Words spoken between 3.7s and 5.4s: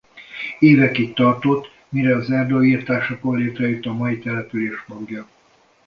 a mai település magja.